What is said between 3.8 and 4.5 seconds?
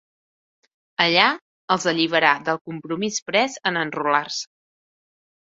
enrolar-se.